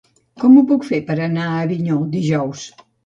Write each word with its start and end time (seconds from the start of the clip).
Com 0.43 0.53
ho 0.57 0.61
puc 0.71 0.87
fer 0.87 0.99
per 1.09 1.17
anar 1.27 1.45
a 1.49 1.59
Avinyó 1.67 1.99
dijous? 2.17 2.65